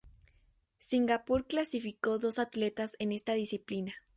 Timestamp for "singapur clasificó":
0.79-2.17